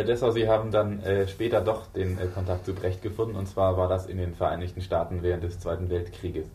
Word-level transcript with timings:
Herr 0.00 0.06
Dessau, 0.06 0.30
Sie 0.30 0.48
haben 0.48 0.70
dann 0.70 1.02
äh, 1.02 1.28
später 1.28 1.60
doch 1.60 1.86
den 1.88 2.16
äh, 2.16 2.26
Kontakt 2.28 2.64
zu 2.64 2.72
Brecht 2.72 3.02
gefunden, 3.02 3.36
und 3.36 3.46
zwar 3.46 3.76
war 3.76 3.86
das 3.86 4.06
in 4.06 4.16
den 4.16 4.34
Vereinigten 4.34 4.80
Staaten 4.80 5.22
während 5.22 5.44
des 5.44 5.60
Zweiten 5.60 5.90
Weltkrieges. 5.90 6.46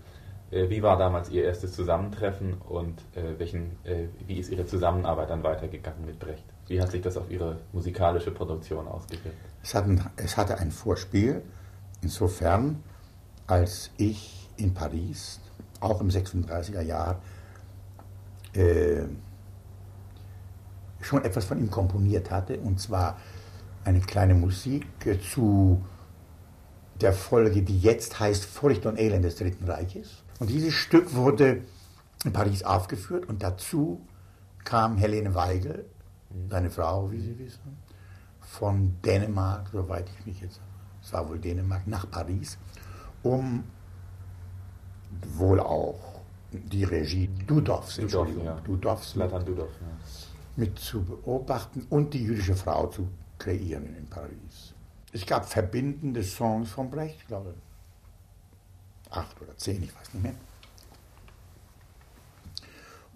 Äh, 0.50 0.68
wie 0.71 0.82
war 0.82 0.98
damals 0.98 1.29
Ihr 1.29 1.44
erstes 1.44 1.73
Zusammentreffen 1.73 2.55
und 2.68 3.00
äh, 3.13 3.38
welchen, 3.38 3.78
äh, 3.84 4.08
wie 4.26 4.39
ist 4.39 4.50
Ihre 4.50 4.66
Zusammenarbeit 4.66 5.29
dann 5.29 5.44
weitergegangen 5.44 6.08
mit 6.08 6.18
Brecht? 6.18 6.44
Wie 6.68 6.81
hat 6.81 6.89
sich 6.89 7.04
das 7.04 7.18
auf 7.18 7.29
Ihre 7.29 7.58
musikalische 7.71 8.31
Produktion 8.31 8.88
ausgewirkt? 8.88 9.37
Es, 9.62 9.75
es 10.15 10.37
hatte 10.37 10.57
ein 10.57 10.71
Vorspiel, 10.71 11.43
insofern, 12.01 12.81
als 13.46 13.91
ich 13.97 14.49
in 14.57 14.73
Paris, 14.73 15.39
auch 15.81 16.02
im 16.02 16.09
36er 16.09 16.81
Jahr, 16.81 17.21
äh, 18.55 19.03
schon 21.05 21.23
etwas 21.23 21.45
von 21.45 21.59
ihm 21.59 21.70
komponiert 21.70 22.31
hatte, 22.31 22.59
und 22.59 22.80
zwar 22.80 23.17
eine 23.84 23.99
kleine 23.99 24.34
Musik 24.34 24.85
zu 25.31 25.81
der 27.02 27.14
Folge, 27.14 27.62
die 27.62 27.80
jetzt 27.80 28.20
heißt 28.20 28.45
Furcht 28.45 28.86
und 28.86 28.98
Elend 28.98 29.26
des 29.26 29.36
Dritten 29.36 29.66
Reiches. 29.66 30.23
Und 30.40 30.50
dieses 30.50 30.73
Stück 30.73 31.14
wurde 31.14 31.62
in 32.23 32.34
Paris 32.34 32.64
aufgeführt 32.64 33.28
und 33.28 33.44
dazu 33.44 34.02
kam 34.64 34.98
Helene 34.98 35.36
Weigel, 35.36 35.86
seine 36.50 36.70
Frau, 36.70 37.12
wie 37.12 37.20
Sie 37.20 37.38
wissen, 37.38 37.78
von 38.42 38.95
Dänemark, 39.03 39.70
soweit 39.72 40.09
ich 40.17 40.26
mich 40.26 40.42
jetzt, 40.42 40.59
es 41.02 41.14
war 41.14 41.30
wohl 41.30 41.40
Dänemark, 41.40 41.86
nach 41.88 42.09
Paris, 42.09 42.58
um 43.22 43.64
wohl 45.38 45.59
auch 45.59 46.22
die 46.52 46.84
Regie 46.84 47.30
Dudovs, 47.45 47.98
Entschuldigung, 48.00 48.45
ja. 48.45 48.59
Dudovs, 48.62 49.14
Dudov, 49.14 49.70
ja. 49.81 49.88
Mit 50.55 50.80
zu 50.80 51.04
beobachten 51.04 51.86
und 51.90 52.14
die 52.14 52.23
jüdische 52.23 52.55
Frau 52.55 52.88
zu 52.88 53.09
kreieren 53.38 53.95
in 53.95 54.08
Paris. 54.08 54.73
Es 55.12 55.26
gab 55.26 55.45
verbindende 55.45 56.23
Songs 56.23 56.72
von 56.72 56.90
Brecht, 56.90 57.17
ich 57.20 57.28
glaube 57.28 57.53
acht 59.09 59.42
oder 59.42 59.56
zehn, 59.58 59.83
ich 59.83 59.95
weiß 59.95 60.14
nicht 60.14 60.23
mehr. 60.23 60.36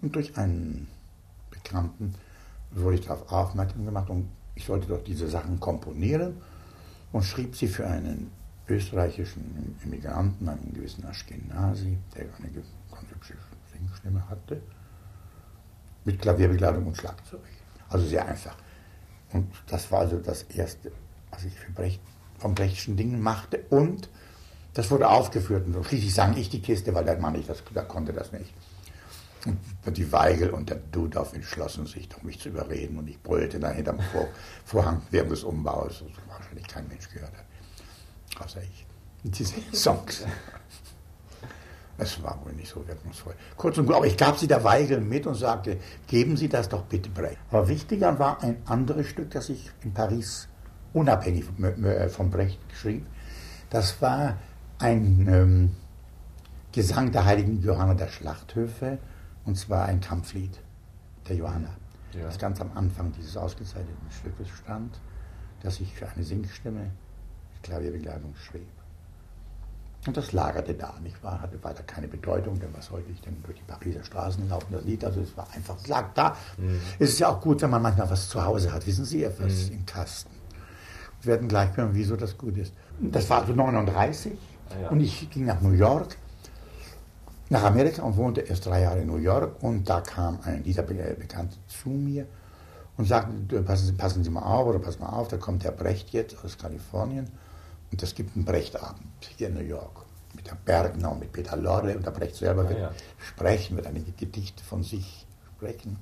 Und 0.00 0.14
durch 0.14 0.36
einen 0.36 0.88
Bekannten 1.50 2.14
wurde 2.70 2.96
ich 2.96 3.06
darauf 3.06 3.30
aufmerksam 3.30 3.84
gemacht 3.84 4.08
und 4.08 4.30
ich 4.54 4.64
sollte 4.64 4.86
doch 4.86 5.02
diese 5.02 5.28
Sachen 5.28 5.60
komponieren 5.60 6.36
und 7.12 7.22
schrieb 7.22 7.56
sie 7.56 7.68
für 7.68 7.86
einen 7.86 8.30
österreichischen 8.68 9.76
Immigranten, 9.84 10.48
einen 10.48 10.72
gewissen 10.72 11.04
Ashkenazi, 11.04 11.98
der 12.14 12.22
eine 12.38 12.50
ganz 12.50 12.66
hübsche 13.10 13.34
Singstimme 13.72 14.28
hatte, 14.28 14.62
mit 16.04 16.20
Klavierbegleitung 16.20 16.86
und 16.86 16.96
Schlagzeug. 16.96 17.40
Also 17.88 18.06
sehr 18.06 18.26
einfach. 18.26 18.56
Und 19.32 19.50
das 19.66 19.90
war 19.90 20.00
also 20.00 20.18
das 20.18 20.42
Erste, 20.44 20.92
was 21.30 21.44
ich 21.44 21.54
für 21.54 21.70
Brecht, 21.72 22.00
von 22.38 22.54
Brechtschen 22.54 22.96
Dingen 22.96 23.20
machte. 23.20 23.64
Und 23.70 24.08
das 24.74 24.90
wurde 24.90 25.08
aufgeführt. 25.08 25.66
Und 25.66 25.84
schließlich 25.84 26.14
sang 26.14 26.36
ich 26.36 26.48
die 26.48 26.62
Kiste, 26.62 26.94
weil 26.94 27.04
der 27.04 27.18
Mann 27.18 27.34
nicht, 27.34 27.48
das, 27.48 27.62
der 27.74 27.84
konnte 27.84 28.12
das 28.12 28.32
nicht. 28.32 28.52
Und 29.86 29.96
die 29.96 30.12
Weigel 30.12 30.50
und 30.50 30.68
der 30.68 30.76
Dudorf 30.76 31.32
entschlossen 31.32 31.86
sich, 31.86 32.08
doch 32.08 32.22
mich 32.22 32.38
zu 32.40 32.50
überreden. 32.50 32.98
Und 32.98 33.08
ich 33.08 33.22
brüllte 33.22 33.58
dann 33.58 33.74
hinterm 33.74 34.00
Vor 34.12 34.28
Vorhang 34.64 35.02
während 35.10 35.32
des 35.32 35.44
Umbaus, 35.44 36.04
was 36.04 36.38
wahrscheinlich 36.38 36.66
kein 36.68 36.86
Mensch 36.88 37.08
gehört 37.08 37.32
hat. 37.32 38.44
Außer 38.44 38.62
ich. 38.62 38.86
Und 39.24 39.38
diese 39.38 39.54
Songs. 39.72 40.24
Es 42.02 42.22
war 42.22 42.38
wohl 42.42 42.52
nicht 42.54 42.70
so 42.70 42.86
wirkungsvoll. 42.86 43.34
Kurz 43.58 43.76
und 43.76 43.84
gut, 43.84 43.94
aber 43.94 44.06
ich 44.06 44.16
gab 44.16 44.38
sie 44.38 44.46
der 44.46 44.64
Weigel 44.64 45.02
mit 45.02 45.26
und 45.26 45.34
sagte, 45.34 45.76
geben 46.06 46.34
Sie 46.38 46.48
das 46.48 46.70
doch 46.70 46.84
bitte 46.84 47.10
Brecht. 47.10 47.36
Aber 47.50 47.68
wichtiger 47.68 48.18
war 48.18 48.42
ein 48.42 48.56
anderes 48.64 49.06
Stück, 49.06 49.30
das 49.30 49.50
ich 49.50 49.70
in 49.82 49.92
Paris 49.92 50.48
unabhängig 50.94 51.44
von 52.08 52.30
Brecht 52.30 52.58
schrieb. 52.72 53.06
Das 53.68 54.00
war 54.00 54.38
ein 54.78 55.28
ähm, 55.30 55.70
Gesang 56.72 57.12
der 57.12 57.26
heiligen 57.26 57.60
Johanna 57.60 57.92
der 57.92 58.08
Schlachthöfe, 58.08 58.98
und 59.44 59.56
zwar 59.56 59.84
ein 59.84 60.00
Kampflied 60.00 60.58
der 61.28 61.36
Johanna, 61.36 61.76
ja. 62.14 62.22
das 62.22 62.38
ganz 62.38 62.62
am 62.62 62.70
Anfang 62.74 63.12
dieses 63.12 63.36
ausgezeichneten 63.36 64.10
Stückes 64.10 64.48
stand, 64.48 64.98
das 65.62 65.80
ich 65.80 65.92
für 65.94 66.08
eine 66.08 66.24
Singstimme 66.24 66.80
mit 67.52 67.62
Klavierbegleitung 67.62 68.34
schrieb. 68.36 68.68
Und 70.06 70.16
das 70.16 70.32
lagerte 70.32 70.72
da, 70.72 70.94
nicht 71.02 71.22
wahr? 71.22 71.42
Hatte 71.42 71.62
weiter 71.62 71.82
keine 71.82 72.08
Bedeutung, 72.08 72.58
denn 72.58 72.70
was 72.74 72.86
sollte 72.86 73.10
ich 73.10 73.20
denn 73.20 73.36
durch 73.42 73.58
die 73.58 73.64
Pariser 73.64 74.02
Straßen 74.02 74.48
laufen, 74.48 74.68
das 74.70 74.84
Lied? 74.84 75.04
Also 75.04 75.20
es 75.20 75.36
war 75.36 75.46
einfach, 75.54 75.76
es 75.76 75.88
lag 75.88 76.14
da. 76.14 76.36
Mhm. 76.56 76.80
Es 76.98 77.10
ist 77.10 77.18
ja 77.18 77.28
auch 77.28 77.40
gut, 77.40 77.60
wenn 77.60 77.70
man 77.70 77.82
manchmal 77.82 78.08
was 78.08 78.28
zu 78.28 78.42
Hause 78.42 78.72
hat, 78.72 78.86
wissen 78.86 79.04
Sie, 79.04 79.22
etwas 79.24 79.68
mhm. 79.68 79.74
im 79.74 79.86
Kasten. 79.86 80.30
Wir 81.20 81.32
werden 81.32 81.48
gleich 81.48 81.76
hören, 81.76 81.90
wieso 81.92 82.16
das 82.16 82.38
gut 82.38 82.56
ist. 82.56 82.72
Das 82.98 83.28
war 83.28 83.42
also 83.42 83.52
39 83.52 84.32
ah, 84.32 84.82
ja. 84.82 84.88
und 84.88 85.00
ich 85.00 85.28
ging 85.28 85.44
nach 85.44 85.60
New 85.60 85.72
York, 85.72 86.16
nach 87.50 87.64
Amerika 87.64 88.02
und 88.02 88.16
wohnte 88.16 88.40
erst 88.40 88.64
drei 88.64 88.82
Jahre 88.82 89.00
in 89.00 89.06
New 89.06 89.16
York 89.16 89.62
und 89.62 89.88
da 89.88 90.00
kam 90.00 90.38
ein 90.44 90.62
dieser 90.62 90.82
Bekannte 90.82 91.56
zu 91.68 91.90
mir 91.90 92.26
und 92.96 93.06
sagte, 93.06 93.62
passen 93.62 93.86
Sie, 93.86 93.92
passen 93.92 94.24
Sie 94.24 94.30
mal 94.30 94.42
auf 94.42 94.66
oder 94.66 94.78
passen 94.78 95.00
mal 95.00 95.10
auf, 95.10 95.28
da 95.28 95.36
kommt 95.36 95.62
der 95.62 95.72
Brecht 95.72 96.10
jetzt 96.10 96.42
aus 96.42 96.56
Kalifornien 96.56 97.28
und 97.90 98.02
es 98.02 98.14
gibt 98.14 98.36
einen 98.36 98.44
Brechtabend 98.44 99.00
hier 99.36 99.48
in 99.48 99.54
New 99.54 99.60
York 99.60 100.04
mit 100.34 100.46
der 100.46 100.56
Bergner 100.64 101.12
und 101.12 101.20
mit 101.20 101.32
Peter 101.32 101.56
Lorre 101.56 101.96
und 101.96 102.06
der 102.06 102.12
Brecht 102.12 102.36
selber 102.36 102.68
wird 102.68 102.78
ja. 102.78 102.90
sprechen, 103.18 103.76
wird 103.76 103.86
einige 103.86 104.12
Gedichte 104.12 104.62
von 104.62 104.82
sich 104.82 105.26
sprechen. 105.56 105.98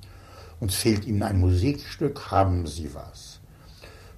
Uns 0.59 0.75
fehlt 0.75 1.05
Ihnen 1.05 1.23
ein 1.23 1.39
Musikstück, 1.39 2.31
haben 2.31 2.67
Sie 2.67 2.93
was? 2.93 3.39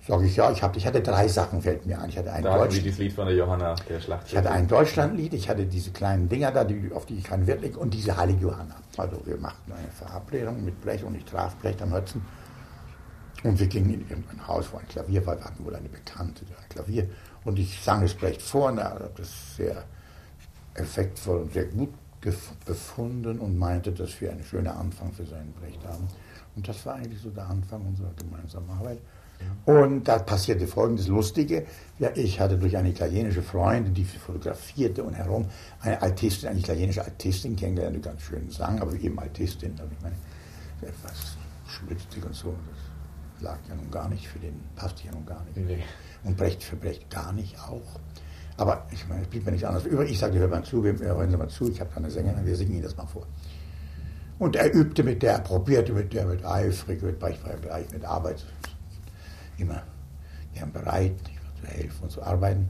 Sage 0.08 0.26
ich, 0.26 0.36
ja, 0.36 0.52
ich, 0.52 0.64
hab, 0.64 0.76
ich 0.76 0.88
hatte 0.88 1.02
drei 1.02 1.28
Sachen, 1.28 1.62
fällt 1.62 1.86
mir 1.86 2.02
ein. 2.02 2.10
Ich 2.10 2.18
hatte 2.18 2.34
ein 2.34 2.44
da 2.44 2.58
Deutsch 2.58 2.82
dieses 2.82 2.98
Lied 2.98 3.14
von 3.14 3.28
der 3.28 3.36
Johanna, 3.36 3.76
der 3.88 4.02
Schlacht. 4.02 4.28
Ich 4.28 4.36
hatte 4.36 4.50
ein 4.50 4.68
Deutschlandlied, 4.68 5.34
ich 5.36 5.48
hatte 5.48 5.66
diese 5.66 5.92
kleinen 5.92 6.28
Dinger 6.28 6.52
da, 6.52 6.64
die, 6.64 6.92
auf 6.92 7.06
die 7.06 7.20
ich 7.20 7.24
keinen 7.24 7.46
Wert 7.46 7.62
lege, 7.62 7.78
und 7.78 7.94
diese 7.94 8.18
Heilige 8.18 8.42
Johanna. 8.42 8.76
Also 8.98 9.22
wir 9.26 9.38
machten 9.38 9.72
eine 9.72 9.92
Verabredung 9.92 10.66
mit 10.66 10.82
Blech 10.82 11.04
und 11.04 11.16
ich 11.16 11.26
traf 11.26 11.56
Blech 11.58 11.80
am 11.84 11.94
Hötzen. 11.94 12.26
Und 13.44 13.60
wir 13.60 13.68
gingen 13.68 13.94
in 13.94 14.10
irgendein 14.10 14.48
Haus, 14.48 14.66
wo 14.72 14.78
ein 14.78 14.88
Klavier 14.88 15.26
war, 15.26 15.38
wir 15.38 15.46
hatten 15.46 15.64
wohl 15.66 15.76
eine 15.76 15.90
Bekannte, 15.90 16.46
die 16.46 16.54
ein 16.54 16.70
Klavier. 16.70 17.08
Und 17.44 17.58
ich 17.58 17.82
sang 17.82 18.04
es 18.04 18.14
Brecht 18.14 18.42
vor 18.42 18.72
und 18.72 18.78
er 18.78 18.92
hat 18.92 19.18
das 19.18 19.56
sehr 19.56 19.84
effektvoll 20.76 21.42
und 21.42 21.54
sehr 21.54 21.66
gut 21.66 21.90
befunden 22.66 23.40
und 23.40 23.58
meinte, 23.58 23.92
das 23.92 24.22
wäre 24.22 24.34
ein 24.34 24.44
schöner 24.44 24.78
Anfang 24.78 25.12
für 25.12 25.26
seinen 25.26 25.52
Brechtabend. 25.54 26.12
Und 26.56 26.68
das 26.68 26.86
war 26.86 26.96
eigentlich 26.96 27.22
so 27.22 27.30
der 27.30 27.48
Anfang 27.48 27.86
unserer 27.86 28.12
gemeinsamen 28.14 28.70
Arbeit. 28.70 29.00
Und 29.66 30.08
da 30.08 30.20
passierte 30.20 30.68
folgendes 30.68 31.08
Lustige. 31.08 31.66
Ja, 31.98 32.10
ich 32.16 32.40
hatte 32.40 32.58
durch 32.58 32.78
eine 32.78 32.90
italienische 32.90 33.42
Freundin, 33.42 33.94
die 33.94 34.06
fotografierte 34.06 35.04
und 35.04 35.16
herum, 35.16 35.48
eine 35.80 36.00
Altistin, 36.02 36.50
eine 36.50 36.60
italienische 36.60 37.04
Altistin 37.04 37.56
kennengelernt, 37.56 37.96
die 37.96 38.02
ganz 38.02 38.22
schön 38.22 38.52
sang, 38.52 38.80
aber 38.80 38.94
eben 38.94 39.18
Altistin, 39.20 39.72
also 39.80 39.92
ich 39.92 40.02
meine, 40.04 40.16
etwas 40.82 41.38
schwitzig 41.68 42.24
und 42.24 42.36
so. 42.36 42.54
Das 42.70 42.91
lag 43.42 43.58
ja 43.68 43.76
nun 43.76 43.92
gar 43.92 44.10
nicht 44.10 44.28
für 44.28 44.40
den, 44.40 44.60
passte 44.76 45.06
ja 45.06 45.12
nun 45.12 45.26
gar 45.26 45.44
nicht. 45.44 45.58
Nee 45.58 45.84
und 46.24 46.38
Brecht 46.38 46.64
für 46.64 46.76
Brecht 46.76 47.10
gar 47.10 47.34
nicht 47.34 47.58
auch. 47.60 48.00
Aber 48.58 48.86
ich 48.92 49.08
meine, 49.08 49.24
es 49.24 49.28
blieb 49.28 49.46
mir 49.46 49.52
nicht 49.52 49.66
anders 49.66 49.86
über. 49.86 50.06
Ich 50.06 50.20
sagte, 50.20 50.38
hör 50.38 50.48
mal 50.48 50.64
zu, 50.64 50.84
hören 50.84 51.32
Sie 51.32 51.38
mal 51.38 51.48
zu, 51.50 51.70
ich 51.70 51.80
habe 51.80 51.90
da 51.90 51.98
eine 51.98 52.12
Sängerin, 52.12 52.46
wir 52.46 52.56
singen 52.56 52.74
Ihnen 52.74 52.84
das 52.84 52.96
mal 52.96 53.08
vor. 53.08 53.26
Und 54.38 54.56
er 54.56 54.74
übte 54.74 55.04
mit 55.04 55.24
der, 55.24 55.34
er 55.34 55.40
probierte 55.40 55.94
mit 55.94 56.14
der, 56.14 56.26
mit 56.26 56.46
eifrig, 56.46 57.02
mit, 57.02 57.16
ich 57.16 57.44
war 57.44 57.54
gleich 57.62 57.92
mit 57.92 58.04
Arbeit 58.06 58.46
immer 59.58 59.84
gern 60.54 60.72
bereit, 60.72 61.16
zu 61.60 61.68
helfen 61.68 62.04
und 62.04 62.12
zu 62.12 62.24
arbeiten. 62.24 62.70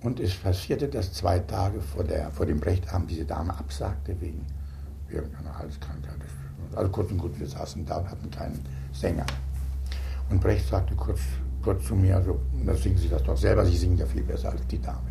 Und 0.00 0.20
es 0.20 0.34
passierte, 0.34 0.88
dass 0.88 1.12
zwei 1.12 1.38
Tage 1.40 1.80
vor, 1.80 2.04
der, 2.04 2.30
vor 2.30 2.46
dem 2.46 2.60
Brechtabend 2.60 3.10
diese 3.10 3.24
Dame 3.24 3.56
absagte 3.56 4.18
wegen 4.20 4.44
irgendeiner 5.10 5.58
Halskrankheit. 5.58 6.14
Also 6.74 6.90
kurz 6.90 7.10
und 7.10 7.18
gut, 7.18 7.38
wir 7.38 7.46
saßen 7.46 7.84
da 7.84 7.98
und 7.98 8.10
hatten 8.10 8.30
keinen 8.30 8.62
Sänger. 8.98 9.26
Und 10.30 10.40
Brecht 10.40 10.68
sagte 10.68 10.94
kurz 10.94 11.20
kurz 11.62 11.86
zu 11.86 11.94
mir, 11.94 12.16
also, 12.16 12.40
da 12.64 12.74
singen 12.74 12.98
Sie 12.98 13.08
das 13.08 13.22
doch 13.22 13.36
selber, 13.36 13.64
Sie 13.66 13.76
singen 13.76 13.98
ja 13.98 14.06
viel 14.06 14.22
besser 14.22 14.50
als 14.50 14.66
die 14.66 14.80
Dame. 14.80 15.10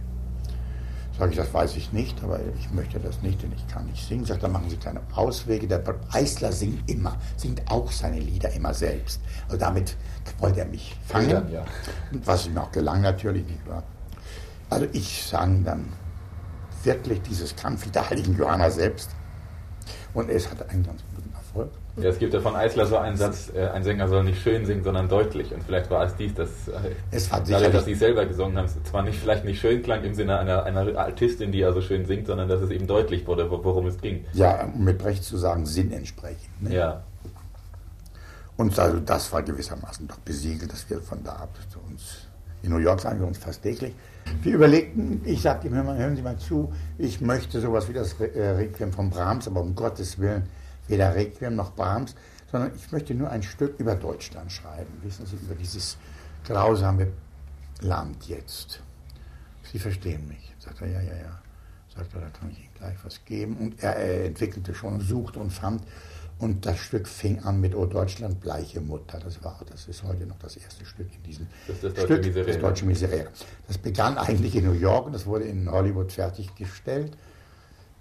Sage 1.18 1.32
ich, 1.32 1.38
das 1.38 1.54
weiß 1.54 1.76
ich 1.78 1.94
nicht, 1.94 2.24
aber 2.24 2.40
ich 2.60 2.72
möchte 2.72 3.00
das 3.00 3.22
nicht, 3.22 3.42
denn 3.42 3.52
ich 3.52 3.68
kann 3.68 3.88
nicht 3.88 4.08
singen. 4.08 4.24
Sagt, 4.24 4.44
dann 4.44 4.52
machen 4.52 4.70
Sie 4.70 4.78
keine 4.78 5.02
Auswege. 5.16 5.68
Der 5.68 5.84
Eisler 6.12 6.52
singt 6.52 6.90
immer, 6.90 7.18
singt 7.38 7.62
auch 7.72 7.92
seine 7.92 8.20
Lieder 8.20 8.52
immer 8.54 8.74
selbst. 8.74 9.20
Also 9.46 9.58
damit 9.58 9.98
wollte 10.38 10.60
er 10.60 10.68
mich 10.68 10.96
fangen, 11.08 11.30
ja, 11.30 11.44
ja. 11.50 11.66
was 12.24 12.46
ihm 12.46 12.58
auch 12.58 12.72
gelang 12.72 13.02
natürlich 13.02 13.46
nicht 13.48 13.68
wahr. 13.68 13.84
Also 14.70 14.86
ich 14.94 15.24
sang 15.24 15.64
dann 15.64 15.86
wirklich 16.84 17.22
dieses 17.24 17.56
Kampf 17.56 17.90
der 17.90 18.10
heiligen 18.10 18.38
Johanna 18.38 18.70
selbst 18.70 19.10
und 20.18 20.32
es 20.32 20.50
hatte 20.50 20.68
einen 20.70 20.84
ganz 20.84 21.00
guten 21.16 21.32
Erfolg. 21.32 21.70
Ja, 21.98 22.10
es 22.10 22.18
gibt 22.18 22.34
ja 22.34 22.40
von 22.40 22.56
Eisler 22.56 22.88
so 22.88 22.98
einen 22.98 23.18
Satz, 23.18 23.52
äh, 23.56 23.68
ein 23.68 23.84
Sänger 23.84 24.08
soll 24.08 24.24
nicht 24.24 24.42
schön 24.42 24.66
singen, 24.66 24.84
sondern 24.84 25.08
deutlich. 25.08 25.54
Und 25.54 25.64
vielleicht 25.64 25.92
war 25.92 26.06
es 26.06 26.16
dies, 26.16 26.34
dass, 26.34 26.50
äh, 26.68 26.96
es 27.12 27.32
war 27.32 27.44
dadurch, 27.48 27.72
dass 27.72 27.86
Sie 27.86 27.94
selber 27.94 28.26
gesungen 28.26 28.58
haben, 28.58 28.66
es 28.66 28.84
zwar 28.84 29.04
nicht, 29.04 29.20
vielleicht 29.20 29.46
nicht 29.46 29.62
schön 29.62 29.84
klang 29.84 30.04
im 30.04 30.16
Sinne 30.16 30.40
einer, 30.40 30.64
einer 30.64 30.98
Artistin, 30.98 31.52
die 31.52 31.64
also 31.64 31.82
schön 31.82 32.06
singt, 32.06 32.26
sondern 32.26 32.50
dass 32.50 32.62
es 32.62 32.72
eben 32.72 32.88
deutlich 32.88 33.28
wurde, 33.28 33.48
worum 33.52 33.86
es 33.86 34.02
ging. 34.02 34.26
Ja, 34.34 34.66
um 34.66 34.86
mit 34.86 34.98
Brecht 34.98 35.24
zu 35.24 35.38
sagen, 35.38 35.68
Sinn 35.68 35.92
entsprechend. 35.92 36.64
Ne? 36.64 36.76
Ja. 36.76 37.04
Und 38.56 38.78
also 38.80 39.00
das 39.00 39.32
war 39.32 39.44
gewissermaßen 39.44 40.08
doch 40.08 40.18
besiegelt, 40.18 40.72
dass 40.74 40.90
wir 40.90 41.00
von 41.00 41.24
da 41.24 41.34
ab 41.34 41.56
zu 41.70 41.78
uns 41.80 42.28
in 42.64 42.72
New 42.72 42.78
York 42.78 43.00
sagen 43.00 43.20
wir 43.20 43.28
uns 43.28 43.38
fast 43.38 43.62
täglich. 43.62 43.94
Wir 44.42 44.56
überlegten, 44.56 45.22
ich 45.26 45.42
sagte 45.42 45.68
ihm, 45.68 45.76
hören 45.76 46.16
Sie 46.16 46.22
mal 46.22 46.38
zu, 46.38 46.74
ich 46.98 47.22
möchte 47.22 47.62
sowas 47.62 47.88
wie 47.88 47.94
das 47.94 48.14
äh, 48.20 48.50
Requiem 48.50 48.92
von 48.92 49.10
Brahms, 49.10 49.48
aber 49.48 49.62
um 49.62 49.74
Gottes 49.76 50.20
Willen 50.20 50.44
weder 50.88 51.16
Requiem 51.16 51.56
noch 51.56 51.74
Brahms, 51.74 52.16
sondern 52.52 52.72
ich 52.76 52.92
möchte 52.92 53.14
nur 53.14 53.30
ein 53.30 53.44
Stück 53.44 53.80
über 53.80 53.96
Deutschland 53.96 54.52
schreiben, 54.52 54.92
wissen 55.04 55.26
Sie, 55.26 55.36
über 55.36 55.56
dieses 55.56 55.98
grausame 56.46 57.08
Land 57.82 58.28
jetzt. 58.28 58.82
Sie 59.72 59.80
verstehen 59.80 60.28
mich. 60.28 60.54
Sagt 60.60 60.82
er, 60.82 60.88
ja, 60.88 61.02
ja, 61.02 61.16
ja. 61.16 61.42
Sagt 61.96 62.14
er, 62.14 62.22
da 62.22 62.30
kann 62.30 62.50
ich 62.52 62.60
Ihnen 62.60 62.74
gleich 62.78 62.96
was 63.04 63.24
geben. 63.26 63.58
Und 63.58 63.84
er, 63.84 63.96
er 63.96 64.26
entwickelte 64.26 64.74
schon, 64.74 65.02
suchte 65.02 65.40
und 65.40 65.52
fand. 65.52 65.84
Und 66.40 66.68
das 66.68 66.78
Stück 66.78 67.08
fing 67.08 67.40
an 67.40 67.60
mit 67.60 67.74
O 67.76 67.88
Deutschland, 67.88 68.40
bleiche 68.40 68.80
Mutter. 68.80 69.20
Das 69.20 69.44
war, 69.44 69.60
das 69.70 69.88
ist 69.88 70.04
heute 70.04 70.28
noch 70.28 70.38
das 70.38 70.56
erste 70.56 70.86
Stück 70.86 71.08
in 71.16 71.24
diesem 71.24 71.48
das 71.68 71.82
das 71.82 72.04
Stück, 72.04 72.24
Miserere. 72.24 72.46
das 72.46 72.60
deutsche 72.60 72.86
Miserere. 72.86 73.28
Das 73.68 73.78
begann 73.80 74.18
eigentlich 74.20 74.56
in 74.56 74.66
New 74.66 74.74
York 74.74 75.08
und 75.08 75.14
das 75.14 75.26
wurde 75.26 75.46
in 75.46 75.70
Hollywood 75.70 76.12
fertiggestellt. 76.12 77.18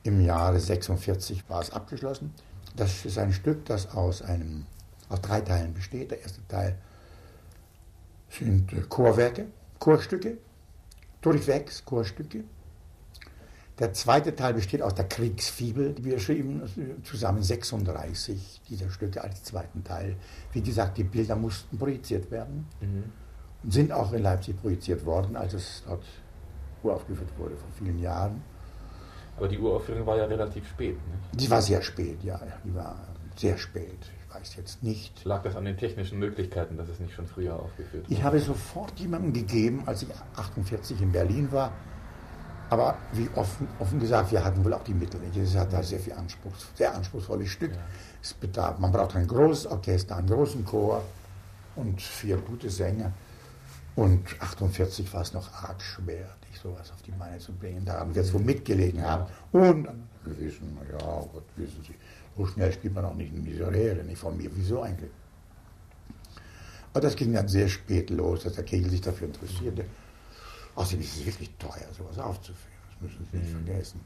Im 0.03 0.21
Jahre 0.21 0.61
46 0.61 1.49
war 1.49 1.63
es 1.63 1.71
abgeschlossen. 1.71 2.35
Das 2.77 3.07
ist 3.07 3.17
ein 3.17 3.33
Stück, 3.33 3.65
das 3.65 3.95
aus, 3.95 4.21
einem, 4.21 4.67
aus 5.09 5.23
drei 5.23 5.41
Teilen 5.41 5.73
besteht. 5.73 6.11
Der 6.11 6.21
erste 6.21 6.47
Teil 6.47 6.77
sind 8.29 8.71
äh, 8.75 8.83
Chorwerke, 8.83 9.47
Chorstücke, 9.79 10.37
durchwegs 11.23 11.83
Chorstücke. 11.85 12.45
Der 13.79 13.93
zweite 13.93 14.35
Teil 14.35 14.55
besteht 14.55 14.81
aus 14.81 14.95
der 14.95 15.05
Kriegsfibel. 15.07 15.95
Wir 16.01 16.19
schrieben 16.19 16.63
zusammen 17.05 17.43
36 17.43 18.63
dieser 18.69 18.89
Stücke 18.91 19.23
als 19.23 19.43
zweiten 19.45 19.85
Teil. 19.85 20.17
Wie 20.53 20.63
gesagt, 20.63 20.97
die 20.97 21.05
Bilder 21.05 21.37
mussten 21.37 21.77
projiziert 21.79 22.31
werden 22.31 22.67
Mhm. 22.81 23.05
und 23.63 23.73
sind 23.73 23.93
auch 23.93 24.13
in 24.15 24.23
Leipzig 24.23 24.59
projiziert 24.61 25.05
worden, 25.05 25.37
als 25.37 25.53
es 25.53 25.83
dort 25.87 26.05
uraufgeführt 26.83 27.29
wurde 27.37 27.57
vor 27.57 27.69
vielen 27.79 27.99
Jahren. 27.99 28.43
Aber 29.37 29.49
die 29.49 29.59
Uraufführung 29.59 30.07
war 30.07 30.17
ja 30.17 30.25
relativ 30.25 30.67
spät. 30.69 30.97
Nicht? 31.33 31.41
Die 31.43 31.51
war 31.51 31.61
sehr 31.61 31.83
spät, 31.83 32.23
ja, 32.25 32.41
die 32.65 32.75
war 32.75 32.97
sehr 33.37 33.59
spät. 33.59 33.99
Ich 34.27 34.35
weiß 34.35 34.57
jetzt 34.57 34.83
nicht. 34.83 35.23
Lag 35.27 35.43
das 35.43 35.55
an 35.57 35.67
den 35.67 35.77
technischen 35.77 36.19
Möglichkeiten, 36.19 36.79
dass 36.79 36.89
es 36.89 36.99
nicht 37.01 37.13
schon 37.13 37.27
früher 37.27 37.59
aufgeführt 37.61 38.05
wurde? 38.05 38.15
Ich 38.15 38.23
habe 38.23 38.39
sofort 38.41 38.99
jemandem 38.99 39.35
gegeben, 39.35 39.83
als 39.85 40.03
ich 40.03 40.09
48 40.37 41.03
in 41.03 41.13
Berlin 41.13 41.53
war. 41.53 41.73
Aber 42.69 42.97
wie 43.13 43.29
offen, 43.37 43.69
offen 43.79 44.01
gesagt, 44.01 44.33
wir 44.33 44.45
hatten 44.45 44.65
wohl 44.65 44.75
auch 44.75 44.83
die 44.83 44.95
Mittel 44.95 45.21
nicht. 45.21 45.37
Es 45.37 45.55
hat 45.57 45.73
da 45.73 45.83
sehr 45.83 46.01
viel 46.01 46.15
Anspruchs, 46.15 46.67
sehr 46.75 46.95
anspruchsvolles 46.95 47.49
Stück. 47.49 47.73
Ja. 47.73 47.79
Es 48.23 48.35
bedarf, 48.35 48.79
man 48.79 48.91
braucht 48.91 49.15
ein 49.15 49.27
großes 49.27 49.67
Orchester, 49.67 50.17
einen 50.17 50.29
großen 50.29 50.65
Chor 50.65 51.03
und 51.77 52.03
vier 52.03 52.39
gute 52.39 52.69
Sänger. 52.69 53.13
Und 53.95 54.25
48 54.41 55.13
war 55.15 55.23
es 55.23 55.33
noch 55.33 55.53
arg 55.63 55.81
schwer, 55.81 56.27
dich 56.51 56.61
sowas 56.61 56.91
auf 56.93 57.01
die 57.03 57.13
Beine 57.13 57.39
zu 57.39 57.53
bringen. 57.53 57.85
Daran 57.85 58.15
wird 58.15 58.27
es 58.27 58.35
wohl 58.35 58.43
mitgelegen 58.43 59.03
haben. 59.03 59.27
Und 59.53 59.85
dann 59.85 60.09
wissen, 60.25 60.77
ja, 60.91 61.07
oh 61.07 61.31
Gott, 61.33 61.45
wissen 61.57 61.83
Sie, 61.87 61.95
so 62.37 62.47
schnell 62.47 62.73
spielt 62.73 62.95
man 62.95 63.05
auch 63.05 63.15
nicht 63.15 63.33
in 63.33 63.43
Miserere, 63.45 64.03
nicht 64.05 64.19
von 64.19 64.37
mir. 64.37 64.51
Wieso 64.55 64.83
eigentlich? 64.83 65.11
Aber 66.93 67.01
das 67.01 67.17
ging 67.17 67.33
dann 67.33 67.49
sehr 67.49 67.69
spät 67.69 68.11
los, 68.11 68.43
dass 68.45 68.55
der 68.55 68.65
Kegel 68.65 68.91
sich 68.91 69.01
dafür 69.01 69.29
interessierte. 69.29 69.85
Außerdem 70.77 71.01
ist 71.01 71.17
es 71.17 71.27
wirklich 71.27 71.51
teuer, 71.59 71.89
sowas 71.97 72.19
aufzuführen. 72.19 72.73
Das 72.91 73.01
müssen 73.03 73.29
Sie 73.33 73.39
nicht 73.39 73.53
Mhm. 73.55 73.67
vergessen. 73.67 74.01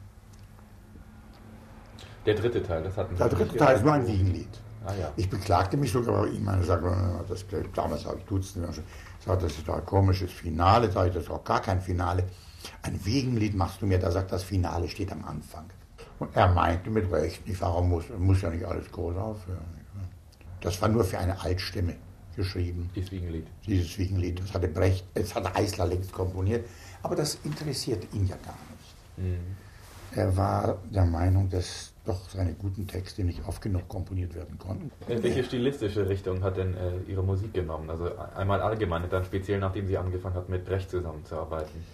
Der 2.26 2.34
dritte 2.34 2.62
Teil, 2.62 2.82
das 2.82 2.96
hatten 2.96 3.14
Sie 3.14 3.18
Der 3.18 3.28
dritte 3.28 3.56
Teil 3.56 3.76
ist 3.76 3.84
nur 3.84 3.92
ein. 3.94 4.06
Wiegenlied. 4.06 4.48
Ah 4.86 4.94
ja. 4.94 5.12
Ich 5.16 5.28
beklagte 5.28 5.76
mich 5.76 5.92
sogar 5.92 6.22
bei 6.22 6.28
ihm, 6.28 6.48
er 6.48 6.62
sagte, 6.62 6.86
"Na, 6.86 7.22
das, 7.28 7.44
damals 7.74 8.04
habe 8.06 8.18
ich 8.18 8.24
Dutzende 8.24 8.66
Menschen 8.66 8.84
gesagt, 9.18 9.42
das 9.42 9.52
ist 9.52 9.68
doch 9.68 9.76
ein 9.76 9.84
komisches 9.84 10.30
Finale, 10.32 10.90
sag 10.90 11.08
ich, 11.08 11.14
das 11.14 11.24
ist 11.24 11.30
auch 11.30 11.44
gar 11.44 11.60
kein 11.60 11.80
Finale. 11.82 12.24
Ein 12.82 12.98
Wiegenlied 13.04 13.54
machst 13.54 13.82
du 13.82 13.86
mir, 13.86 13.98
da 13.98 14.10
sagt 14.10 14.32
das 14.32 14.42
Finale 14.42 14.88
steht 14.88 15.12
am 15.12 15.24
Anfang. 15.24 15.64
Und 16.18 16.34
er 16.34 16.48
meinte 16.52 16.88
mit 16.90 17.10
Recht, 17.12 17.46
nicht, 17.46 17.60
warum 17.60 17.90
muss, 17.90 18.04
muss 18.18 18.40
ja 18.42 18.50
nicht 18.50 18.64
alles 18.64 18.90
groß 18.90 19.16
aufhören. 19.16 19.64
Das 20.62 20.80
war 20.80 20.88
nur 20.88 21.04
für 21.04 21.18
eine 21.18 21.40
Altstimme 21.40 21.96
geschrieben, 22.44 22.88
Dieses 22.94 23.12
Wiegenlied. 23.12 23.46
dieses 23.66 23.98
Wiegenlied. 23.98 24.40
Das 24.40 24.54
hatte 24.54 24.68
Brecht, 24.68 25.04
das 25.14 25.34
hatte 25.34 25.54
Eisler 25.54 25.86
längst 25.86 26.12
komponiert, 26.12 26.64
aber 27.02 27.14
das 27.16 27.38
interessierte 27.44 28.06
ihn 28.16 28.26
ja 28.26 28.36
gar 28.44 28.58
nicht. 28.70 28.94
Mhm. 29.18 29.56
Er 30.12 30.36
war 30.36 30.78
der 30.90 31.04
Meinung, 31.04 31.48
dass 31.50 31.92
doch 32.04 32.28
seine 32.30 32.54
guten 32.54 32.86
Texte 32.88 33.22
nicht 33.22 33.40
oft 33.46 33.60
genug 33.62 33.86
komponiert 33.88 34.34
werden 34.34 34.58
konnten. 34.58 34.90
In 35.06 35.22
welche 35.22 35.44
stilistische 35.44 36.08
Richtung 36.08 36.42
hat 36.42 36.56
denn 36.56 36.74
äh, 36.76 36.98
Ihre 37.06 37.22
Musik 37.22 37.52
genommen? 37.54 37.88
Also 37.90 38.10
einmal 38.34 38.60
allgemein 38.60 39.04
und 39.04 39.12
dann 39.12 39.24
speziell, 39.24 39.60
nachdem 39.60 39.86
Sie 39.86 39.96
angefangen 39.96 40.34
hat, 40.34 40.48
mit 40.48 40.64
Brecht 40.64 40.90
zusammenzuarbeiten. 40.90 41.84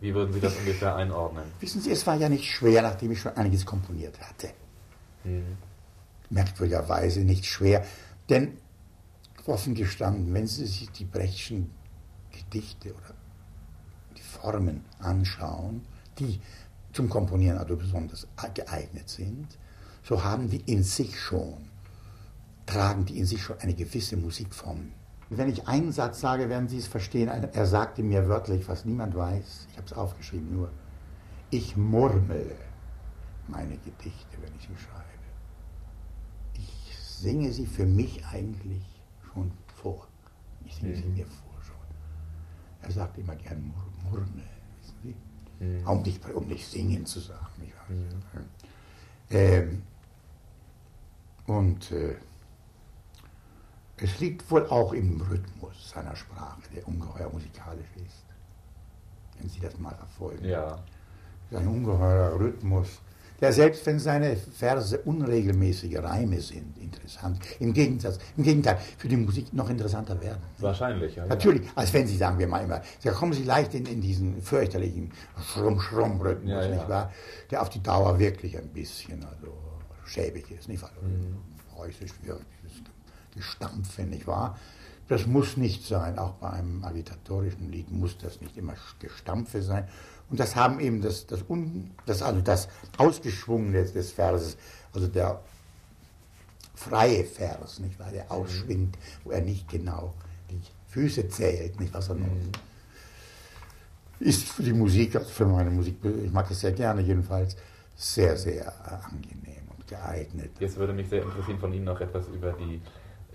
Wie 0.00 0.14
würden 0.14 0.32
Sie 0.32 0.40
das 0.40 0.56
ungefähr 0.56 0.96
einordnen? 0.96 1.44
Wissen 1.60 1.80
Sie, 1.82 1.90
es 1.90 2.06
war 2.06 2.14
ja 2.16 2.28
nicht 2.28 2.44
schwer, 2.50 2.80
nachdem 2.82 3.12
ich 3.12 3.20
schon 3.20 3.36
einiges 3.36 3.66
komponiert 3.66 4.18
hatte. 4.20 4.48
Mhm. 5.24 5.58
Merkwürdigerweise 6.30 7.20
nicht 7.20 7.44
schwer, 7.44 7.84
denn 8.30 8.56
offen 9.46 9.74
gestanden, 9.74 10.32
wenn 10.34 10.46
Sie 10.46 10.66
sich 10.66 10.90
die 10.90 11.04
Brechtschen 11.04 11.70
Gedichte 12.30 12.94
oder 12.94 13.14
die 14.16 14.22
Formen 14.22 14.84
anschauen, 14.98 15.82
die 16.18 16.40
zum 16.92 17.08
Komponieren 17.08 17.58
also 17.58 17.76
besonders 17.76 18.26
geeignet 18.54 19.08
sind, 19.08 19.58
so 20.02 20.22
haben 20.22 20.48
die 20.48 20.60
in 20.60 20.82
sich 20.82 21.18
schon, 21.18 21.70
tragen 22.66 23.04
die 23.04 23.18
in 23.18 23.26
sich 23.26 23.42
schon 23.42 23.58
eine 23.60 23.74
gewisse 23.74 24.16
Musikform. 24.16 24.92
Wenn 25.30 25.48
ich 25.48 25.66
einen 25.66 25.92
Satz 25.92 26.20
sage, 26.20 26.50
werden 26.50 26.68
Sie 26.68 26.76
es 26.76 26.86
verstehen. 26.86 27.28
Er 27.28 27.66
sagte 27.66 28.02
mir 28.02 28.28
wörtlich, 28.28 28.68
was 28.68 28.84
niemand 28.84 29.14
weiß, 29.14 29.66
ich 29.70 29.76
habe 29.78 29.86
es 29.86 29.92
aufgeschrieben 29.94 30.52
nur, 30.52 30.70
ich 31.50 31.76
murmele 31.76 32.56
meine 33.48 33.76
Gedichte, 33.78 34.36
wenn 34.42 34.54
ich 34.56 34.62
sie 34.62 34.76
schreibe. 34.76 35.02
Ich 36.54 36.98
singe 36.98 37.52
sie 37.52 37.66
für 37.66 37.86
mich 37.86 38.24
eigentlich 38.26 38.91
schon 39.32 39.50
vor. 39.82 40.06
Ich 40.64 40.74
singe 40.76 40.96
sie 40.96 41.04
Mhm. 41.04 41.14
mir 41.14 41.26
vor 41.26 41.54
schon. 41.62 41.76
Er 42.82 42.90
sagt 42.92 43.18
immer 43.18 43.34
gern 43.36 43.62
mur 43.66 43.84
murmel, 44.10 44.44
wissen 44.80 44.96
Sie? 45.58 45.64
Mhm. 45.64 45.86
Um, 45.86 46.02
nicht, 46.02 46.24
um 46.30 46.46
nicht 46.46 46.66
singen 46.66 47.06
zu 47.06 47.20
sagen. 47.20 47.72
Mhm. 47.88 48.08
Ähm, 49.30 49.82
und 51.46 51.90
äh, 51.90 52.16
es 53.96 54.18
liegt 54.20 54.50
wohl 54.50 54.66
auch 54.68 54.92
im 54.92 55.20
Rhythmus 55.20 55.90
seiner 55.90 56.16
Sprache, 56.16 56.60
der 56.74 56.86
ungeheuer 56.88 57.30
musikalisch 57.32 57.86
ist. 57.96 58.24
Wenn 59.38 59.48
Sie 59.48 59.60
das 59.60 59.78
mal 59.78 59.94
verfolgen. 59.94 60.44
Ja. 60.44 60.82
Ein 61.50 61.68
ungeheurer 61.68 62.38
Rhythmus, 62.38 63.00
der 63.42 63.52
selbst 63.52 63.84
wenn 63.86 63.98
seine 63.98 64.36
Verse 64.36 64.96
unregelmäßige 64.98 65.98
Reime 65.98 66.40
sind, 66.40 66.78
interessant, 66.78 67.40
im 67.58 67.72
Gegensatz, 67.72 68.18
im 68.36 68.44
Gegenteil, 68.44 68.78
für 68.96 69.08
die 69.08 69.16
Musik 69.16 69.52
noch 69.52 69.68
interessanter 69.68 70.18
werden. 70.20 70.40
Wahrscheinlich, 70.58 71.16
ja. 71.16 71.26
Natürlich, 71.26 71.68
als 71.74 71.92
wenn 71.92 72.06
Sie, 72.06 72.16
sagen 72.16 72.38
wir 72.38 72.46
mal 72.46 72.60
immer, 72.62 72.80
da 73.02 73.10
kommen 73.10 73.32
Sie 73.32 73.42
leicht 73.42 73.74
in, 73.74 73.84
in 73.86 74.00
diesen 74.00 74.40
fürchterlichen 74.40 75.10
Schrumm-Schrumm-Rhythmus, 75.52 76.50
Ja, 76.50 76.62
ja. 76.62 76.68
nicht 76.68 76.88
wahr? 76.88 77.12
Der 77.50 77.62
auf 77.62 77.68
die 77.68 77.82
Dauer 77.82 78.16
wirklich 78.20 78.56
ein 78.56 78.68
bisschen 78.68 79.24
also, 79.24 79.52
schäbig 80.06 80.48
ist, 80.52 80.68
nicht 80.68 80.80
wahr? 80.80 80.92
Mhm. 81.02 81.36
Preußisch 81.74 82.12
wirkliches 82.22 82.80
Gestampfe, 83.34 84.02
nicht 84.02 84.28
wahr? 84.28 84.56
Das 85.08 85.26
muss 85.26 85.56
nicht 85.56 85.84
sein, 85.84 86.16
auch 86.16 86.34
bei 86.34 86.50
einem 86.50 86.84
agitatorischen 86.84 87.72
Lied 87.72 87.90
muss 87.90 88.16
das 88.18 88.40
nicht 88.40 88.56
immer 88.56 88.74
Gestampfe 89.00 89.60
sein. 89.60 89.88
Und 90.32 90.40
das 90.40 90.56
haben 90.56 90.80
eben 90.80 91.02
das, 91.02 91.26
das, 91.26 91.44
Un, 91.46 91.90
das, 92.06 92.22
also 92.22 92.40
das 92.40 92.68
Ausgeschwungene 92.96 93.84
des 93.84 94.12
Verses, 94.12 94.56
also 94.94 95.06
der 95.06 95.42
freie 96.74 97.24
Vers, 97.24 97.80
nicht 97.80 97.98
wahr, 97.98 98.10
der 98.10 98.32
ausschwingt, 98.32 98.96
wo 99.24 99.30
er 99.32 99.42
nicht 99.42 99.68
genau 99.68 100.14
die 100.50 100.58
Füße 100.88 101.28
zählt, 101.28 101.78
nicht 101.78 101.92
was 101.92 102.08
er 102.08 102.14
noch 102.14 102.28
ist 104.20 104.48
für 104.48 104.62
die 104.62 104.72
Musik, 104.72 105.16
also 105.16 105.28
für 105.28 105.44
meine 105.44 105.68
Musik, 105.70 105.96
ich 106.02 106.32
mag 106.32 106.50
es 106.50 106.60
sehr 106.60 106.72
gerne 106.72 107.02
jedenfalls, 107.02 107.54
sehr, 107.94 108.34
sehr 108.38 108.68
äh, 108.68 109.04
angenehm 109.04 109.68
und 109.76 109.86
geeignet. 109.86 110.52
Jetzt 110.60 110.78
würde 110.78 110.94
mich 110.94 111.10
sehr 111.10 111.24
interessieren, 111.24 111.58
von 111.58 111.74
Ihnen 111.74 111.84
noch 111.84 112.00
etwas 112.00 112.26
über, 112.28 112.52
die, 112.52 112.80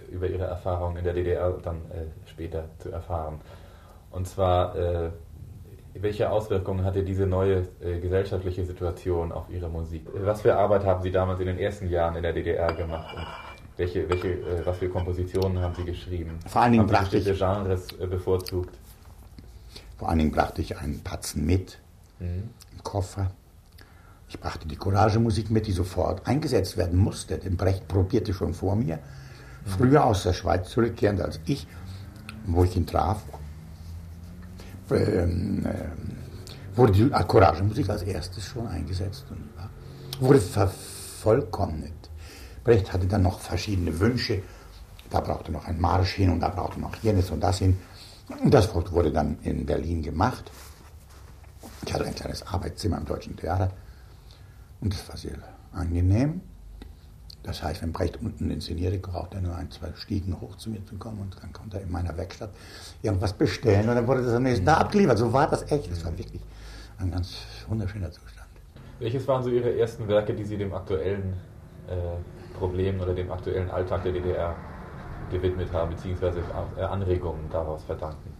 über 0.10 0.28
Ihre 0.28 0.46
Erfahrungen 0.46 0.98
in 0.98 1.04
der 1.04 1.14
DDR 1.14 1.52
dann 1.64 1.78
äh, 1.92 2.06
später 2.28 2.68
zu 2.80 2.90
erfahren. 2.90 3.40
Und 4.10 4.28
zwar, 4.28 4.76
äh, 4.76 5.12
welche 5.94 6.30
Auswirkungen 6.30 6.84
hatte 6.86 7.04
diese 7.04 7.26
neue 7.26 7.68
äh, 7.82 8.00
gesellschaftliche 8.00 8.66
Situation 8.66 9.32
auf 9.32 9.50
Ihre 9.50 9.70
Musik? 9.70 10.06
Was 10.14 10.42
für 10.42 10.56
Arbeit 10.56 10.86
haben 10.86 11.02
Sie 11.02 11.12
damals 11.12 11.40
in 11.40 11.48
den 11.48 11.58
ersten 11.58 11.90
Jahren 11.90 12.16
in 12.16 12.24
der 12.24 12.34
DDR 12.34 12.72
gemacht? 12.74 13.16
Und 13.16 13.26
welche, 13.78 14.08
welche, 14.10 14.28
äh, 14.30 14.66
was 14.66 14.78
für 14.78 14.90
Kompositionen 14.90 15.60
haben 15.60 15.74
Sie 15.76 15.84
geschrieben? 15.86 16.40
Vor 16.48 16.62
allen 16.62 16.74
Dingen 16.74 16.88
brachte 16.88 17.18
ich- 17.18 17.26
Genres 17.38 17.88
äh, 18.00 18.06
bevorzugt? 18.08 18.76
Vor 19.98 20.10
allen 20.10 20.20
Dingen 20.20 20.32
brachte 20.32 20.62
ich 20.62 20.78
einen 20.78 21.00
Patzen 21.04 21.46
mit 21.46 21.80
Mhm. 22.20 22.50
im 22.76 22.84
Koffer. 22.84 23.32
Ich 24.30 24.40
brachte 24.40 24.68
die 24.68 24.76
Courage-Musik 24.76 25.50
mit, 25.52 25.68
die 25.68 25.72
sofort 25.72 26.26
eingesetzt 26.28 26.76
werden 26.78 26.98
musste, 27.00 27.38
denn 27.38 27.56
Brecht 27.58 27.88
probierte 27.88 28.34
schon 28.34 28.54
vor 28.54 28.76
mir. 28.76 29.00
früher 29.66 30.06
aus 30.06 30.24
der 30.24 30.32
Schweiz 30.34 30.70
zurückkehrend 30.70 31.20
als 31.22 31.40
ich, 31.46 31.68
wo 32.46 32.64
ich 32.64 32.76
ihn 32.78 32.88
traf, 32.88 33.22
ähm, 34.92 35.66
äh, 35.66 36.78
wurde 36.78 36.92
die 36.94 37.10
Courage-Musik 37.10 37.90
als 37.90 38.04
erstes 38.04 38.46
schon 38.46 38.68
eingesetzt 38.68 39.26
und 39.30 39.50
wurde 40.20 40.40
vervollkommnet. 40.40 41.94
Brecht 42.64 42.92
hatte 42.92 43.08
dann 43.08 43.24
noch 43.24 43.40
verschiedene 43.40 44.00
Wünsche. 44.00 44.42
Da 45.10 45.22
brauchte 45.22 45.52
noch 45.52 45.66
ein 45.66 45.80
Marsch 45.80 46.14
hin 46.16 46.30
und 46.30 46.42
da 46.42 46.50
brauchte 46.50 46.80
noch 46.80 46.96
jenes 46.98 47.32
und 47.32 47.40
das 47.40 47.60
hin. 47.60 47.78
Und 48.44 48.54
das 48.54 48.74
wurde 48.74 49.12
dann 49.12 49.38
in 49.44 49.66
Berlin 49.66 50.02
gemacht. 50.04 50.52
Ich 51.86 51.94
hatte 51.94 52.06
ein 52.06 52.16
kleines 52.16 52.46
Arbeitszimmer 52.46 52.98
im 52.98 53.06
Deutschen 53.06 53.38
Theater 53.38 53.72
und 54.82 54.94
das 54.94 55.08
war 55.08 55.18
sehr 55.18 55.38
angenehm. 55.72 56.42
Das 57.48 57.64
heißt, 57.64 57.82
wenn 57.82 57.94
Brecht 57.94 58.20
unten 58.22 58.52
inszenierte, 58.52 59.00
braucht 59.00 59.34
er 59.34 59.40
nur 59.40 59.56
ein, 59.56 59.72
zwei 59.72 59.88
Stiegen 59.96 60.40
hoch 60.42 60.58
zu 60.58 60.70
mir 60.70 60.86
zu 60.86 60.98
kommen 60.98 61.20
und 61.22 61.42
dann 61.42 61.54
konnte 61.54 61.78
er 61.78 61.84
in 61.84 61.92
meiner 61.92 62.16
Werkstatt 62.18 62.50
irgendwas 63.02 63.32
bestellen 63.32 63.88
und 63.88 63.96
dann 63.96 64.06
wurde 64.06 64.22
das 64.22 64.34
am 64.34 64.44
nächsten 64.44 64.66
Tag 64.66 64.82
abgeliefert. 64.82 65.18
So 65.18 65.32
war 65.32 65.50
das 65.50 65.72
echt. 65.72 65.90
Das 65.90 66.04
war 66.04 66.16
wirklich 66.18 66.42
ein 67.00 67.10
ganz 67.10 67.38
wunderschöner 67.70 68.12
Zustand. 68.12 68.50
Welches 69.00 69.26
waren 69.30 69.42
so 69.42 69.50
Ihre 69.50 69.80
ersten 69.80 70.10
Werke, 70.10 70.34
die 70.34 70.44
Sie 70.44 70.58
dem 70.58 70.74
aktuellen 70.74 71.38
äh, 71.88 72.58
Problem 72.58 73.00
oder 73.00 73.14
dem 73.14 73.32
aktuellen 73.32 73.72
Alltag 73.72 74.04
der 74.04 74.12
DDR 74.12 74.54
gewidmet 75.32 75.72
haben, 75.72 75.92
beziehungsweise 75.92 76.42
äh, 76.78 76.82
Anregungen 76.82 77.50
daraus 77.50 77.82
verdanken? 77.86 78.34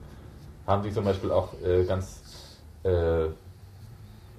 Haben 0.66 0.84
Sie 0.84 0.92
zum 0.92 1.06
Beispiel 1.06 1.32
auch 1.32 1.54
äh, 1.64 1.86
ganz 1.86 2.60
äh, 2.84 3.28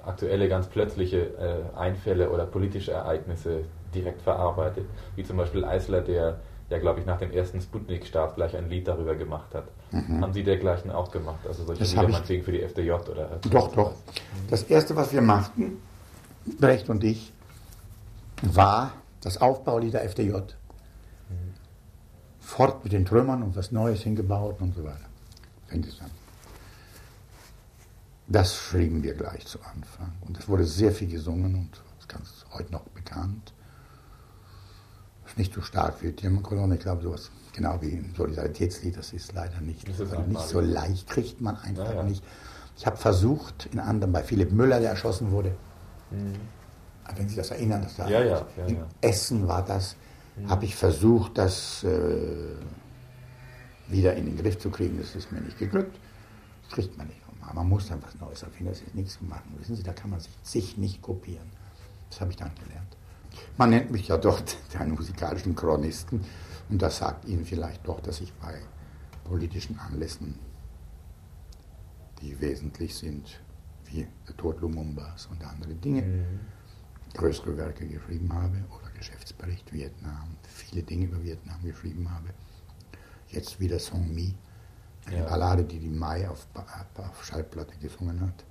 aktuelle, 0.04 0.48
ganz 0.48 0.66
plötzliche 0.66 1.18
äh, 1.18 1.76
Einfälle 1.76 2.30
oder 2.30 2.46
politische 2.46 2.92
Ereignisse 2.92 3.64
direkt 3.94 4.22
verarbeitet. 4.22 4.86
Wie 5.16 5.24
zum 5.24 5.36
Beispiel 5.36 5.64
Eisler, 5.64 6.00
der 6.00 6.38
ja, 6.70 6.78
glaube 6.78 7.00
ich, 7.00 7.06
nach 7.06 7.18
dem 7.18 7.30
ersten 7.32 7.60
Sputnik-Start 7.60 8.36
gleich 8.36 8.54
ein 8.56 8.68
Lied 8.68 8.86
darüber 8.86 9.14
gemacht 9.14 9.54
hat. 9.54 9.64
Mhm. 9.90 10.20
Haben 10.20 10.32
Sie 10.34 10.42
dergleichen 10.42 10.90
auch 10.90 11.10
gemacht? 11.10 11.40
Also 11.46 11.64
solche 11.64 11.80
das 11.80 11.92
Lieder 11.92 12.08
meinetwegen 12.08 12.44
für 12.44 12.52
die 12.52 12.60
FDJ 12.60 12.90
oder? 12.90 13.38
Doch, 13.50 13.74
doch. 13.74 13.92
Das 14.50 14.64
erste, 14.64 14.94
was 14.94 15.12
wir 15.12 15.22
machten, 15.22 15.78
Brecht 16.58 16.90
und 16.90 17.04
ich, 17.04 17.32
war 18.42 18.92
das 19.22 19.40
Aufbaulied 19.40 19.94
der 19.94 20.04
FDJ. 20.04 20.32
Mhm. 20.32 21.54
Fort 22.38 22.84
mit 22.84 22.92
den 22.92 23.06
Trümmern 23.06 23.42
und 23.42 23.56
was 23.56 23.72
Neues 23.72 24.02
hingebaut 24.02 24.60
und 24.60 24.74
so 24.74 24.84
weiter. 24.84 25.06
Fängt 25.68 25.86
es 25.86 26.00
an. 26.00 26.10
Das 28.28 28.54
schrieben 28.54 29.02
wir 29.02 29.14
gleich 29.14 29.46
zu 29.46 29.58
Anfang. 29.62 30.12
Und 30.20 30.38
es 30.38 30.48
wurde 30.48 30.64
sehr 30.64 30.92
viel 30.92 31.08
gesungen 31.08 31.54
und 31.54 31.82
das 32.08 32.22
ist 32.22 32.46
heute 32.52 32.72
noch 32.72 32.84
bekannt 32.90 33.52
nicht 35.38 35.54
so 35.54 35.62
stark 35.62 36.02
wie 36.02 36.12
Firmenkolonne. 36.12 36.74
Ich 36.74 36.80
glaube, 36.80 37.02
sowas 37.02 37.30
genau 37.52 37.78
wie 37.80 37.92
ein 37.92 38.12
Solidaritätslied, 38.16 38.96
das 38.96 39.12
ist 39.12 39.32
leider 39.32 39.60
nicht, 39.60 39.88
ist 39.88 40.00
also 40.00 40.20
nicht 40.22 40.46
so 40.46 40.60
leicht, 40.60 41.08
kriegt 41.08 41.40
man 41.40 41.56
einfach 41.56 41.90
ja, 41.90 41.94
ja. 41.94 42.02
nicht. 42.02 42.22
Ich 42.76 42.86
habe 42.86 42.96
versucht, 42.96 43.68
in 43.72 43.80
anderem 43.80 44.12
bei 44.12 44.22
Philipp 44.22 44.52
Müller, 44.52 44.80
der 44.80 44.90
erschossen 44.90 45.30
wurde, 45.30 45.56
mhm. 46.10 46.34
wenn 47.16 47.28
Sie 47.28 47.36
das 47.36 47.50
erinnern, 47.50 47.82
das 47.82 47.96
da 47.96 48.08
ja, 48.08 48.46
in 48.66 48.78
Essen 49.00 49.48
war 49.48 49.64
das, 49.64 49.96
mhm. 50.36 50.50
habe 50.50 50.64
ich 50.64 50.76
versucht, 50.76 51.38
das 51.38 51.82
äh, 51.84 51.88
wieder 53.88 54.14
in 54.14 54.26
den 54.26 54.36
Griff 54.36 54.58
zu 54.58 54.70
kriegen. 54.70 54.98
Das 54.98 55.16
ist 55.16 55.32
mir 55.32 55.40
nicht 55.40 55.58
geglückt. 55.58 55.98
Das 56.64 56.74
kriegt 56.74 56.96
man 56.98 57.06
nicht. 57.06 57.18
Man 57.54 57.68
muss 57.68 57.88
dann 57.88 58.02
was 58.02 58.14
Neues 58.20 58.42
erfinden, 58.42 58.72
das 58.72 58.80
ist 58.80 58.94
nichts 58.94 59.20
machen. 59.20 59.54
Wissen 59.58 59.76
Sie, 59.76 59.82
da 59.82 59.92
kann 59.92 60.10
man 60.10 60.20
sich, 60.20 60.32
sich 60.42 60.76
nicht 60.76 61.02
kopieren. 61.02 61.48
Das 62.10 62.20
habe 62.20 62.30
ich 62.30 62.36
dann 62.36 62.52
gelernt. 62.54 62.96
Man 63.56 63.70
nennt 63.70 63.90
mich 63.90 64.08
ja 64.08 64.16
dort 64.16 64.56
einen 64.78 64.92
musikalischen 64.92 65.54
Chronisten 65.54 66.24
und 66.68 66.82
das 66.82 66.98
sagt 66.98 67.26
Ihnen 67.26 67.44
vielleicht 67.44 67.86
doch, 67.86 68.00
dass 68.00 68.20
ich 68.20 68.32
bei 68.34 68.60
politischen 69.24 69.78
Anlässen, 69.78 70.38
die 72.20 72.40
wesentlich 72.40 72.94
sind, 72.94 73.40
wie 73.86 74.06
der 74.26 74.36
Tod 74.36 74.60
Lumumbas 74.60 75.26
und 75.26 75.44
andere 75.44 75.74
Dinge, 75.74 76.02
mhm. 76.02 76.40
größere 77.14 77.56
Werke 77.56 77.86
geschrieben 77.86 78.32
habe 78.32 78.64
oder 78.76 78.90
Geschäftsbericht 78.96 79.72
Vietnam, 79.72 80.36
viele 80.42 80.82
Dinge 80.82 81.06
über 81.06 81.22
Vietnam 81.22 81.62
geschrieben 81.62 82.10
habe. 82.10 82.28
Jetzt 83.28 83.60
wieder 83.60 83.78
Song 83.78 84.14
Mi, 84.14 84.34
eine 85.08 85.18
ja. 85.20 85.28
Ballade, 85.28 85.64
die 85.64 85.78
die 85.78 85.88
Mai 85.88 86.28
auf, 86.28 86.46
auf 86.96 87.24
Schallplatte 87.24 87.76
gesungen 87.78 88.20
hat. 88.20 88.44